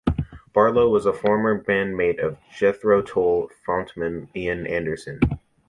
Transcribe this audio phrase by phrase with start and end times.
[0.51, 5.19] Barlow was a former bandmate of Jethro Tull frontman Ian Anderson.